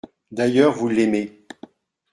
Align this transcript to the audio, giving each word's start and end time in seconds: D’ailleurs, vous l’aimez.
D’ailleurs, 0.31 0.73
vous 0.73 0.87
l’aimez. 0.89 1.45